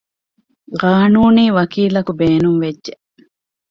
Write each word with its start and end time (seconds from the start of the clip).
ޤާނޫނީ 0.81 1.45
ވަކީލަކު 1.57 2.11
ބޭނުންވެއްޖެ 2.19 2.93